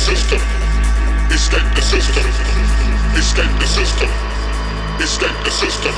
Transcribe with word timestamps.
system. 0.00 0.40
Escape 1.30 1.70
the 1.76 1.82
system. 1.82 2.24
Escape 3.20 3.54
the 3.60 3.66
system. 3.66 4.10
Escape 4.98 5.38
the 5.44 5.50
system. 5.50 5.94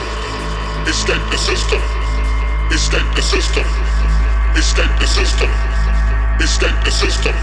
Escape 0.90 1.26
the 1.30 1.38
system. 1.38 1.82
Escape 2.72 3.10
the 3.14 3.22
system. 3.22 3.66
Escape 4.58 4.94
the 4.98 5.06
system. 5.06 5.50
Escape 6.42 6.78
the 6.84 6.90
system. 6.90 7.36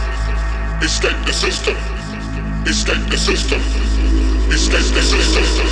Escape 0.84 1.24
the 1.26 1.34
system. 1.40 1.94
Escape 2.68 3.06
the 3.10 3.18
system. 3.18 3.62
Escape 4.52 4.90
the 4.94 5.02
system. 5.16 5.72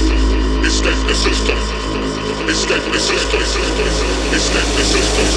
Escape 0.64 1.02
the 1.08 1.16
system. 1.16 1.60
Escape 2.48 2.86
the 2.94 3.00
system. 3.00 3.42
Escape 4.38 4.72
the 4.78 4.84
system. 4.94 5.28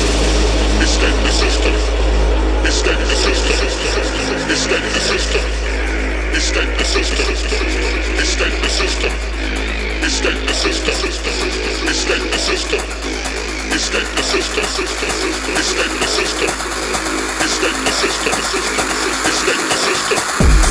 Escape 0.80 1.18
the 1.24 1.32
system. 1.32 2.09
Escape 2.66 2.98
the 2.98 3.16
system. 3.16 3.56
Escape 4.50 4.92
the 4.92 5.00
system. 5.00 5.44
Escape 6.34 6.78
the 6.78 6.84
system. 6.84 7.26
Escape 8.18 8.60
the 8.60 8.68
system. 8.68 9.12
Escape 10.02 10.46
the 10.46 10.54
system. 10.54 10.94
Escape 11.88 12.30
the 12.30 12.38
system. 12.38 12.80
Escape 13.72 14.10
the 17.84 17.92
system. 17.92 18.34
Escape 19.30 19.68
the 19.68 19.76
system. 19.76 20.69